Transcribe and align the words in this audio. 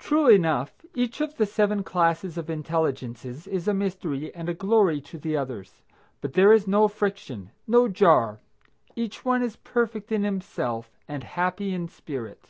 True 0.00 0.26
enough, 0.26 0.84
each 0.92 1.20
of 1.20 1.36
the 1.36 1.46
seven 1.46 1.84
classes 1.84 2.36
of 2.36 2.50
intelligences 2.50 3.46
is 3.46 3.68
a 3.68 3.72
mystery 3.72 4.34
and 4.34 4.48
a 4.48 4.52
glory 4.52 5.00
to 5.02 5.16
the 5.16 5.36
others. 5.36 5.84
But 6.20 6.32
there 6.32 6.52
is 6.52 6.66
no 6.66 6.88
friction, 6.88 7.52
no 7.68 7.86
jar. 7.86 8.40
Each 8.96 9.24
one 9.24 9.44
is 9.44 9.54
perfect 9.54 10.10
in 10.10 10.24
himself 10.24 10.90
and 11.06 11.22
happy 11.22 11.72
in 11.72 11.86
spirit. 11.86 12.48